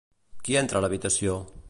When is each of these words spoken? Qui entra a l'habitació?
Qui 0.47 0.57
entra 0.61 0.81
a 0.81 0.87
l'habitació? 0.87 1.37